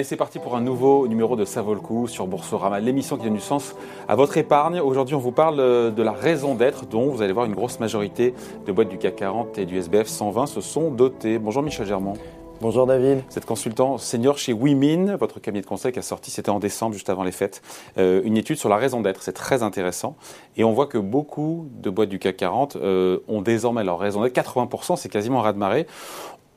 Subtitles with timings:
[0.00, 3.18] Allez, c'est parti pour un nouveau numéro de Ça vaut le coup sur Boursorama, l'émission
[3.18, 3.74] qui donne du sens
[4.08, 4.80] à votre épargne.
[4.80, 7.80] Aujourd'hui, on vous parle euh, de la raison d'être dont vous allez voir une grosse
[7.80, 8.32] majorité
[8.64, 11.38] de boîtes du CAC 40 et du SBF 120 se sont dotées.
[11.38, 12.14] Bonjour Michel Germont.
[12.62, 13.22] Bonjour David.
[13.28, 16.60] Vous êtes consultant senior chez WeMin, votre cabinet de conseil qui a sorti, c'était en
[16.60, 17.60] décembre, juste avant les fêtes,
[17.98, 19.22] euh, une étude sur la raison d'être.
[19.22, 20.16] C'est très intéressant.
[20.56, 24.22] Et on voit que beaucoup de boîtes du CAC 40 euh, ont désormais leur raison
[24.22, 24.34] d'être.
[24.34, 25.86] 80%, c'est quasiment un raz-de-marée.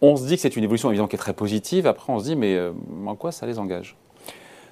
[0.06, 1.88] On se dit que c'est une évolution évidemment qui est très positive.
[1.88, 2.74] Après, on se dit, mais euh,
[3.08, 3.96] en quoi ça les engage?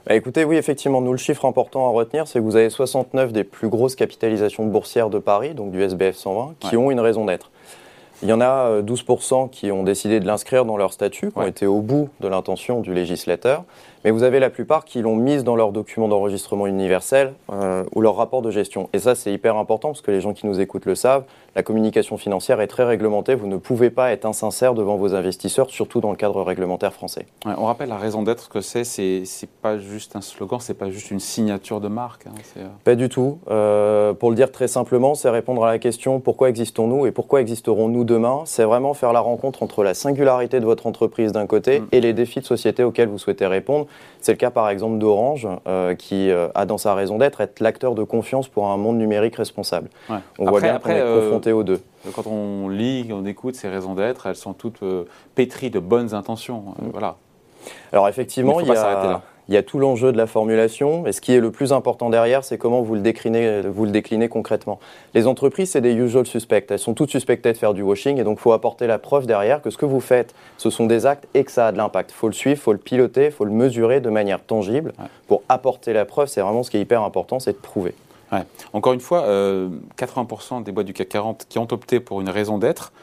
[0.06, 3.32] Bah, écoutez, oui, effectivement, nous, le chiffre important à retenir, c'est que vous avez 69
[3.32, 7.24] des plus grosses capitalisations boursières de Paris, donc du SBF 120, qui ont une raison
[7.24, 7.50] d'être.
[8.24, 11.38] Il y en a 12% euh, qui ont décidé de l'inscrire dans leur statut, qui
[11.38, 13.64] ont été au bout de l'intention du législateur.
[14.04, 18.02] Mais vous avez la plupart qui l'ont mise dans leur document d'enregistrement universel euh, ou
[18.02, 18.90] leur rapport de gestion.
[18.94, 21.24] Et ça, c'est hyper important parce que les gens qui nous écoutent le savent.
[21.56, 23.36] La communication financière est très réglementée.
[23.36, 27.26] Vous ne pouvez pas être insincère devant vos investisseurs, surtout dans le cadre réglementaire français.
[27.46, 28.84] on rappelle la raison d'être que c'est.
[28.86, 32.28] C'est pas juste un slogan, c'est pas juste une signature de marque.
[32.28, 32.68] Hein, euh.
[32.84, 33.40] pas du tout.
[33.50, 37.42] Euh, pour le dire très simplement, c'est répondre à la question pourquoi existons-nous et pourquoi
[37.42, 38.44] existerons-nous demain?
[38.46, 41.88] C'est vraiment faire la rencontre entre la singularité de votre entreprise d'un côté mm.
[41.92, 43.88] et les défis de société auxquels vous souhaitez répondre.
[44.22, 47.60] C'est le cas par exemple d'Orange, euh, qui euh, a dans sa raison d'être être
[47.60, 49.90] l'acteur de confiance pour un monde numérique responsable.
[50.38, 51.82] On voit bien qu'on est euh, confronté aux deux.
[52.16, 54.84] Quand on lit, on écoute ces raisons d'être, elles sont toutes
[55.36, 56.76] pétries de bonnes intentions.
[56.80, 56.90] Mm.
[56.92, 57.16] Voilà.
[57.92, 61.12] Alors effectivement, il, il y a il y a tout l'enjeu de la formulation, et
[61.12, 64.30] ce qui est le plus important derrière, c'est comment vous le déclinez, vous le déclinez
[64.30, 64.80] concrètement.
[65.14, 66.64] Les entreprises, c'est des usual suspects.
[66.70, 69.26] Elles sont toutes suspectées de faire du washing, et donc il faut apporter la preuve
[69.26, 71.78] derrière que ce que vous faites, ce sont des actes et que ça a de
[71.78, 72.12] l'impact.
[72.12, 74.94] Il faut le suivre, il faut le piloter, il faut le mesurer de manière tangible.
[75.28, 77.94] Pour apporter la preuve, c'est vraiment ce qui est hyper important, c'est de prouver.
[78.72, 82.30] Encore une fois, 80% euh, des boîtes du CAC 40 qui ont opté pour une
[82.30, 82.94] raison d'être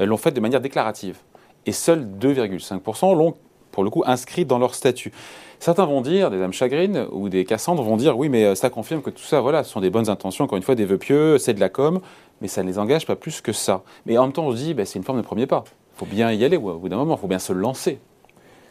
[0.00, 1.18] euh, l'ont fait de manière déclarative.
[1.66, 3.34] Et seuls 2,5% l'ont,
[3.78, 5.12] pour le coup, inscrit dans leur statut.
[5.60, 8.70] Certains vont dire, des âmes chagrines ou des Cassandres vont dire oui, mais euh, ça
[8.70, 10.98] confirme que tout ça, voilà, ce sont des bonnes intentions, encore une fois, des vœux
[10.98, 12.00] pieux, c'est de la com,
[12.40, 13.82] mais ça ne les engage pas plus que ça.
[14.04, 15.62] Mais en même temps, on se dit, bah, c'est une forme de premier pas.
[15.94, 18.00] Il faut bien y aller au bout d'un moment, il faut bien se lancer.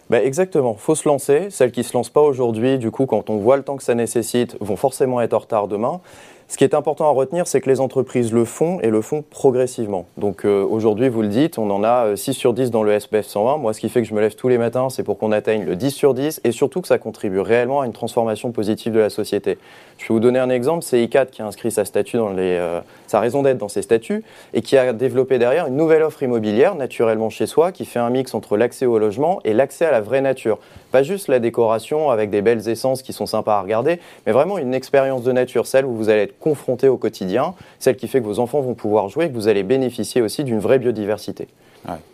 [0.09, 1.47] Ben exactement, faut se lancer.
[1.51, 3.83] Celles qui ne se lancent pas aujourd'hui, du coup, quand on voit le temps que
[3.83, 6.01] ça nécessite, vont forcément être en retard demain.
[6.49, 9.21] Ce qui est important à retenir, c'est que les entreprises le font et le font
[9.21, 10.05] progressivement.
[10.17, 12.97] Donc euh, aujourd'hui, vous le dites, on en a 6 euh, sur 10 dans le
[12.97, 13.57] SPF 120.
[13.57, 15.65] Moi, ce qui fait que je me lève tous les matins, c'est pour qu'on atteigne
[15.65, 18.99] le 10 sur 10 et surtout que ça contribue réellement à une transformation positive de
[18.99, 19.57] la société.
[19.97, 21.83] Je vais vous donner un exemple, c'est ICAT qui a inscrit sa,
[22.15, 26.23] euh, sa raison d'être dans ses statuts et qui a développé derrière une nouvelle offre
[26.23, 29.91] immobilière naturellement chez soi qui fait un mix entre l'accès au logement et l'accès à
[29.91, 30.59] la vraie nature.
[30.91, 34.57] Pas juste la décoration avec des belles essences qui sont sympas à regarder, mais vraiment
[34.57, 38.19] une expérience de nature, celle où vous allez être confronté au quotidien, celle qui fait
[38.19, 41.47] que vos enfants vont pouvoir jouer et que vous allez bénéficier aussi d'une vraie biodiversité.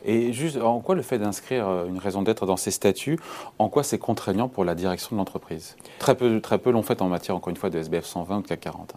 [0.05, 3.19] Et juste, en quoi le fait d'inscrire euh, une raison d'être dans ces statuts,
[3.57, 5.75] en quoi c'est contraignant pour la direction de l'entreprise?
[5.97, 8.41] Très peu, très peu l'ont fait en matière, encore une fois, de SBF 120 ou
[8.43, 8.93] de CAC 40.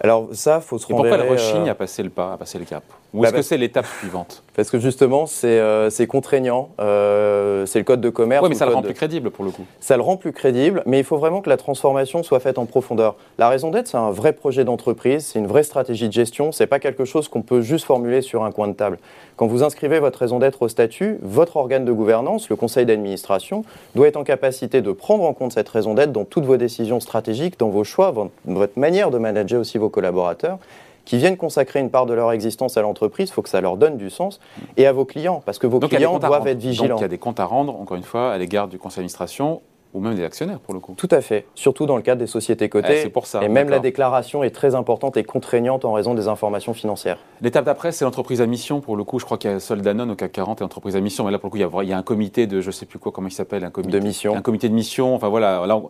[0.00, 2.64] Alors ça, faut se Et pourquoi le rechigne à passer le pas, à passer le
[2.64, 2.82] cap?
[3.14, 6.70] Ou bah est-ce que c'est l'étape suivante Parce que justement, c'est euh, contraignant.
[6.80, 8.42] Euh, c'est le code de commerce.
[8.42, 9.64] Oui, mais ça le rend plus crédible pour le coup.
[9.80, 12.66] Ça le rend plus crédible, mais il faut vraiment que la transformation soit faite en
[12.66, 13.16] profondeur.
[13.38, 16.52] La raison d'être, c'est un vrai projet d'entreprise, c'est une vraie stratégie de gestion.
[16.52, 18.98] C'est pas quelque chose qu'on peut juste formuler sur un coin de table.
[19.36, 23.64] Quand vous inscrivez votre raison d'être au statut, votre organe de gouvernance, le conseil d'administration,
[23.94, 27.00] doit être en capacité de prendre en compte cette raison d'être dans toutes vos décisions
[27.00, 30.58] stratégiques, dans vos choix, dans votre manière de manager aussi vos collaborateurs
[31.04, 33.76] qui viennent consacrer une part de leur existence à l'entreprise, il faut que ça leur
[33.76, 34.40] donne du sens,
[34.76, 36.88] et à vos clients, parce que vos clients doivent être vigilants.
[36.88, 38.96] Donc il y a des comptes à rendre, encore une fois, à l'égard du conseil
[38.96, 39.60] d'administration
[39.94, 40.94] ou même des actionnaires pour le coup.
[40.96, 43.02] Tout à fait, surtout dans le cadre des sociétés cotées.
[43.02, 43.42] c'est pour ça.
[43.42, 47.18] Et même la déclaration est très importante et contraignante en raison des informations financières.
[47.40, 48.80] L'étape d'après, c'est l'entreprise à mission.
[48.80, 50.96] Pour le coup, je crois qu'il y a seul Danone au CAC 40 et entreprise
[50.96, 51.24] à mission.
[51.24, 53.12] Mais là, pour le coup, il y a, un comité de, je sais plus quoi,
[53.12, 54.34] comment il s'appelle, un comité de mission.
[54.34, 55.14] Un comité de mission.
[55.14, 55.80] Enfin voilà, là,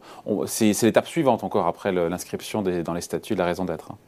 [0.46, 3.92] c'est l'étape suivante encore après l'inscription dans les statuts de la raison d'être.
[3.92, 3.98] Hein.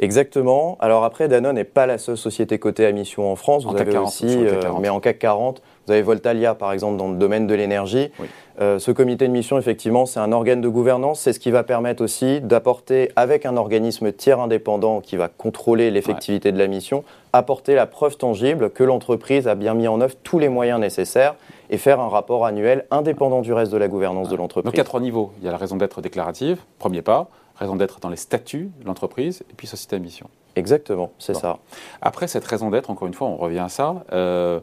[0.00, 0.78] Exactement.
[0.80, 3.66] Alors après, Danone n'est pas la seule société cotée à mission en France.
[3.66, 7.16] Vous avez aussi, euh, mais en CAC 40, vous avez Voltalia par exemple dans le
[7.16, 8.12] domaine de l'énergie.
[8.60, 11.20] Euh, ce comité de mission, effectivement, c'est un organe de gouvernance.
[11.20, 15.90] C'est ce qui va permettre aussi d'apporter, avec un organisme tiers indépendant qui va contrôler
[15.90, 17.02] l'effectivité de la mission,
[17.32, 21.34] apporter la preuve tangible que l'entreprise a bien mis en œuvre tous les moyens nécessaires
[21.70, 24.66] et faire un rapport annuel indépendant du reste de la gouvernance de l'entreprise.
[24.66, 25.32] Donc il y a trois niveaux.
[25.40, 28.86] Il y a la raison d'être déclarative, premier pas raison d'être dans les statuts de
[28.86, 30.28] l'entreprise, et puis société à mission.
[30.56, 31.58] Exactement, c'est ça.
[32.00, 34.02] Après cette raison d'être, encore une fois, on revient à ça.
[34.12, 34.60] Euh,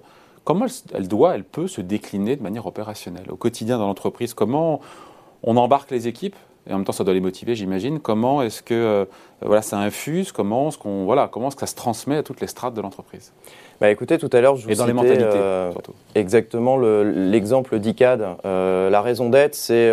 [0.48, 4.34] comment elle, doit, elle peut se décliner de manière opérationnelle au quotidien dans l'entreprise?
[4.34, 4.80] Comment
[5.44, 6.38] on embarque les équipes?
[6.70, 8.00] Et en même temps ça doit les motiver, j'imagine.
[8.00, 9.06] Comment est-ce que
[9.42, 10.32] voilà, ça infuse?
[10.32, 12.80] Comment est-ce qu'on voilà, comment est-ce que ça se transmet à toutes les strates de
[12.80, 13.34] l'entreprise?
[13.82, 15.94] Bah écoutez, tout à l'heure, je vous Et dans les mentalités, surtout.
[16.16, 18.26] Exactement l'exemple d'ICAD.
[18.46, 19.92] la raison d'être, c'est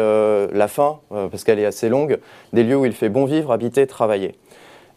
[0.53, 2.21] la fin, parce qu'elle est assez longue,
[2.53, 4.37] des lieux où il fait bon vivre, habiter, travailler.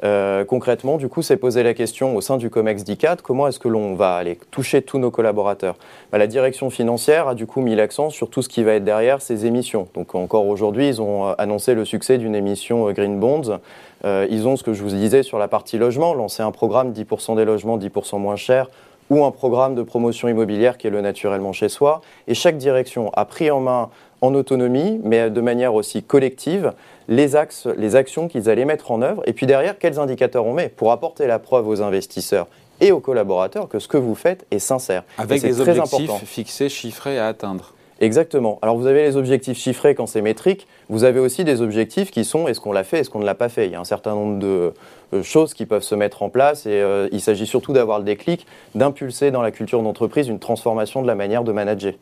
[0.03, 3.59] Euh, concrètement, du coup, c'est poser la question au sein du COMEX d'ICAD, comment est-ce
[3.59, 5.75] que l'on va aller toucher tous nos collaborateurs?
[6.11, 8.83] Bah, La direction financière a du coup mis l'accent sur tout ce qui va être
[8.83, 9.87] derrière ces émissions.
[9.95, 13.59] Donc encore aujourd'hui, ils ont euh, annoncé le succès d'une émission euh, Green Bonds.
[14.03, 17.35] ils ont, ce que je vous disais sur la partie logement, lancé un programme 10%
[17.35, 18.69] des logements, 10% moins cher,
[19.09, 22.01] ou un programme de promotion immobilière qui est le naturellement chez soi.
[22.27, 23.89] Et chaque direction a pris en main
[24.21, 26.73] en autonomie, mais de manière aussi collective,
[27.07, 30.53] les axes, les actions qu'ils allaient mettre en œuvre, et puis derrière, quels indicateurs on
[30.53, 32.47] met pour apporter la preuve aux investisseurs
[32.81, 35.03] et aux collaborateurs que ce que vous faites est sincère.
[35.17, 37.73] Avec des objectifs fixés, chiffrés à atteindre.
[37.99, 38.59] Exactement.
[38.61, 42.25] Alors vous avez les objectifs chiffrés quand c'est métrique, vous avez aussi des objectifs qui
[42.25, 43.65] sont est-ce qu'on l'a fait, est-ce qu'on ne l'a pas fait?
[43.65, 44.73] Il y a un certain nombre de
[45.13, 48.05] euh, choses qui peuvent se mettre en place et euh, il s'agit surtout d'avoir le
[48.05, 48.45] déclic,
[48.75, 51.93] d'impulser dans la culture d'entreprise une transformation de la manière de manager.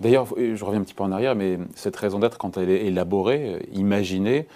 [0.00, 2.86] D'ailleurs, je reviens un petit peu en arrière, mais cette raison d'être, quand elle est
[2.86, 4.46] élaborée, euh, imaginée,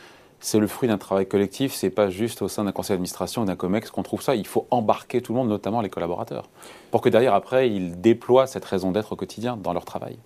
[0.41, 3.45] c'est le fruit d'un travail collectif, c'est pas juste au sein d'un conseil d'administration ou
[3.45, 4.35] d'un COMEX qu'on trouve ça.
[4.35, 6.51] Il faut embarquer tout le monde, notamment les collaborateurs,
[6.91, 10.19] pour que derrière, après, ils déploient cette raison d'être au quotidien dans leur travail.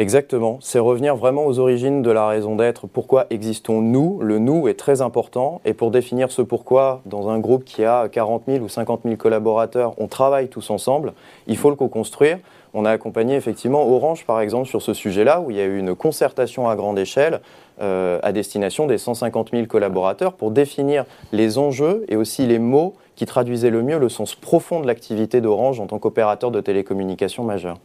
[0.00, 2.86] Exactement, c'est revenir vraiment aux origines de la raison d'être.
[2.86, 4.20] Pourquoi existons-nous?
[4.22, 5.60] Le nous est très important.
[5.66, 9.16] Et pour définir ce pourquoi, dans un groupe qui a 40 000 ou 50 000
[9.16, 11.12] collaborateurs, on travaille tous ensemble,
[11.48, 12.38] il faut le co-construire.
[12.72, 15.78] On a accompagné effectivement Orange, par exemple, sur ce sujet-là, où il y a eu
[15.78, 17.40] une concertation à grande échelle
[17.80, 22.94] euh, à destination des 150 000 collaborateurs pour définir les enjeux et aussi les mots
[23.16, 27.42] qui traduisait le mieux le sens profond de l'activité d'Orange en tant qu'opérateur de télécommunications
[27.42, 27.78] majeur.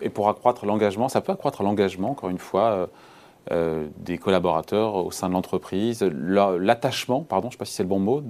[0.00, 2.86] Et pour accroître l'engagement, ça peut accroître l'engagement, encore une fois, euh,
[3.52, 7.82] euh, des collaborateurs au sein de l'entreprise, l'attachement, pardon, je ne sais pas si c'est
[7.82, 8.22] le bon mot,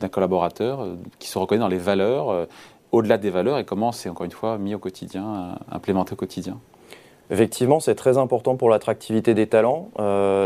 [0.00, 0.86] d'un collaborateur
[1.18, 2.46] qui se reconnaît dans les valeurs,
[2.94, 6.58] au-delà des valeurs, et comment c'est, encore une fois, mis au quotidien, implémenté au quotidien.
[7.30, 9.90] Effectivement, c'est très important pour l'attractivité des talents.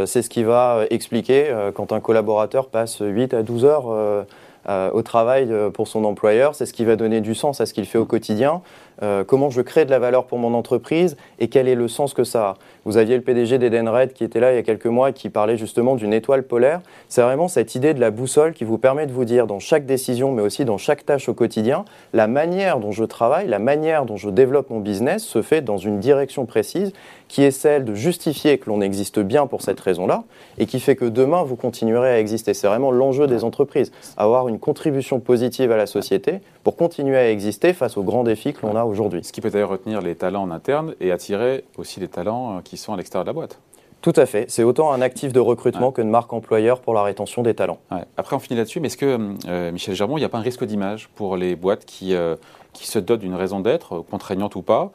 [0.06, 4.26] c'est ce qui va expliquer quand un collaborateur passe 8 à 12 heures
[4.68, 7.66] euh, au travail euh, pour son employeur, c'est ce qui va donner du sens à
[7.66, 8.60] ce qu'il fait au quotidien,
[9.02, 12.14] euh, comment je crée de la valeur pour mon entreprise et quel est le sens
[12.14, 12.54] que ça a.
[12.84, 15.28] Vous aviez le PDG d'Edenred qui était là il y a quelques mois et qui
[15.28, 16.80] parlait justement d'une étoile polaire.
[17.08, 19.86] C'est vraiment cette idée de la boussole qui vous permet de vous dire dans chaque
[19.86, 24.04] décision, mais aussi dans chaque tâche au quotidien, la manière dont je travaille, la manière
[24.04, 26.92] dont je développe mon business se fait dans une direction précise
[27.28, 30.24] qui est celle de justifier que l'on existe bien pour cette raison-là
[30.56, 32.54] et qui fait que demain vous continuerez à exister.
[32.54, 37.30] C'est vraiment l'enjeu des entreprises, avoir une contribution positive à la société pour continuer à
[37.30, 39.22] exister face aux grands défis que l'on a aujourd'hui.
[39.24, 42.60] Ce qui peut d'ailleurs retenir les talents en interne et attirer aussi les talents euh,
[42.62, 43.60] qui sont à l'extérieur de la boîte.
[44.00, 44.46] Tout à fait.
[44.48, 47.78] C'est autant un actif de recrutement que qu'une marque employeur pour la rétention des talents.
[48.16, 50.42] Après, on finit là-dessus, mais est-ce que, euh, Michel Germont, il n'y a pas un
[50.42, 52.36] risque d'image pour les boîtes qui, euh,
[52.72, 54.92] qui se dotent d'une raison d'être, contraignante ou pas,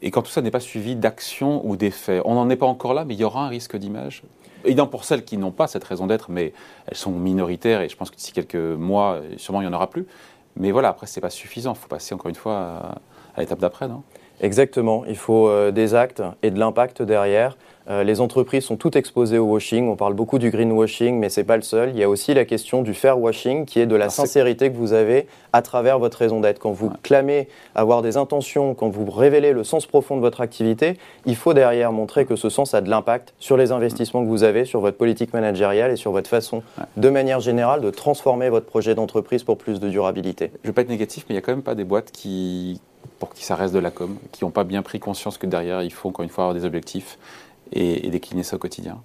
[0.00, 2.94] et quand tout ça n'est pas suivi d'actions ou d'effets On n'en est pas encore
[2.94, 4.22] là, mais il y aura un risque d'image?
[4.64, 6.52] Évidemment pour celles qui n'ont pas cette raison d'être, mais
[6.86, 9.88] elles sont minoritaires et je pense que d'ici quelques mois, sûrement il n'y en aura
[9.88, 10.06] plus.
[10.56, 11.72] Mais voilà, après, ce n'est pas suffisant.
[11.72, 12.94] Il faut passer encore une fois à,
[13.40, 14.02] l'étape d'après, non?
[14.40, 15.04] Exactement.
[15.06, 17.56] Il faut euh, des actes et de l'impact derrière.
[17.88, 19.88] Euh, les entreprises sont toutes exposées au washing.
[19.88, 21.90] On parle beaucoup du greenwashing, mais ce n'est pas le seul.
[21.90, 24.76] Il y a aussi la question du fair washing, qui est de la sincérité que
[24.76, 26.58] vous avez à travers votre raison d'être.
[26.58, 30.98] Quand vous clamez avoir des intentions, quand vous révélez le sens profond de votre activité,
[31.26, 34.42] il faut derrière montrer que ce sens a de l'impact sur les investissements que vous
[34.42, 36.62] avez, sur votre politique managériale et sur votre façon,
[36.96, 40.50] de manière générale, de transformer votre projet d'entreprise pour plus de durabilité.
[40.62, 42.10] Je ne veux pas être négatif, mais il n'y a quand même pas des boîtes
[42.10, 42.80] qui,
[43.20, 45.82] pour qui ça reste de la com, qui n'ont pas bien pris conscience que derrière,
[45.82, 47.18] il faut encore une fois avoir des objectifs
[47.72, 48.98] et, décliner ça au quotidien.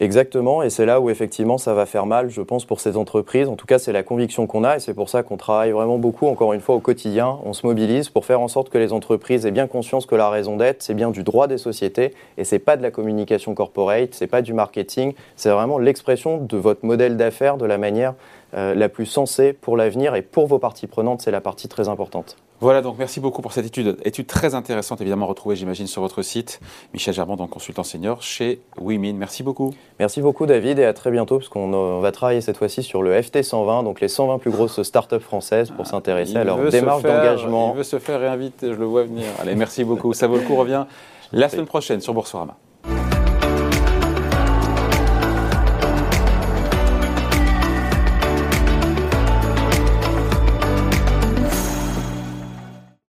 [0.00, 3.48] Exactement, et c'est là où effectivement ça va faire mal, je pense, pour ces entreprises.
[3.48, 5.98] En tout cas, c'est la conviction qu'on a, et c'est pour ça qu'on travaille vraiment
[5.98, 7.40] beaucoup, encore une fois, au quotidien.
[7.44, 10.30] On se mobilise pour faire en sorte que les entreprises aient bien conscience que la
[10.30, 14.10] raison d'être, c'est bien du droit des sociétés, et c'est pas de la communication corporate,
[14.12, 18.14] c'est pas du marketing, c'est vraiment l'expression de votre modèle d'affaires de la manière
[18.54, 21.88] euh, la plus sensée pour l'avenir, et pour vos parties prenantes, c'est la partie très
[21.88, 22.36] importante.
[22.60, 23.96] Voilà, donc merci beaucoup pour cette étude.
[24.04, 26.60] Étude très intéressante, évidemment retrouvée, j'imagine, sur votre site.
[26.92, 29.14] Michel Germand, donc consultant senior chez Wimin.
[29.14, 29.72] Merci beaucoup.
[30.00, 33.22] Merci beaucoup, David, et à très bientôt, parce qu'on va travailler cette fois-ci sur le
[33.22, 37.02] FT 120, donc les 120 plus grosses startups françaises, pour ah, s'intéresser à leur démarche
[37.02, 37.72] d'engagement.
[37.74, 39.26] Il veut se faire réinviter, je le vois venir.
[39.40, 40.12] Allez, merci beaucoup.
[40.12, 40.84] Ça vaut le coup, revient
[41.32, 42.56] la semaine prochaine sur Boursorama.